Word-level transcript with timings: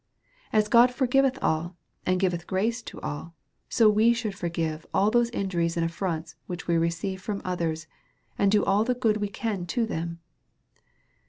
As 0.51 0.67
God 0.67 0.89
forgiveth 0.91 1.37
all, 1.43 1.77
and 2.07 2.19
giveth 2.19 2.47
grace 2.47 2.81
to 2.81 2.99
all, 3.01 3.35
so 3.69 3.87
we 3.87 4.13
should 4.13 4.33
forgive 4.33 4.83
all 4.95 5.11
those 5.11 5.29
injuries 5.29 5.77
and 5.77 5.87
atfronts 5.87 6.33
which 6.47 6.67
we 6.67 6.75
receive 6.75 7.21
from 7.21 7.39
others, 7.45 7.85
and 8.35 8.51
do 8.51 8.65
all 8.65 8.83
the 8.83 8.95
good 8.95 9.15
Ave 9.17 9.27
can 9.27 9.67
to 9.67 9.85
them. 9.85 10.19